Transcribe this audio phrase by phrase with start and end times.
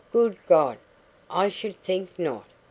[0.11, 0.79] Good God,
[1.29, 2.45] I should think not!